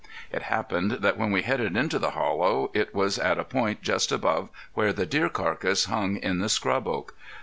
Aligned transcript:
It 0.31 0.41
happened 0.41 0.93
that 0.93 1.15
when 1.15 1.29
we 1.31 1.43
headed 1.43 1.77
into 1.77 1.99
the 1.99 2.09
hollow 2.17 2.71
it 2.73 2.91
was 2.95 3.19
at 3.19 3.37
a 3.37 3.43
point 3.43 3.83
just 3.83 4.11
above 4.11 4.49
where 4.73 4.91
the 4.93 5.05
deer 5.05 5.29
carcass 5.29 5.85
hung 5.85 6.17
in 6.17 6.39
the 6.39 6.49
scrub 6.49 6.87
oak. 6.87 7.13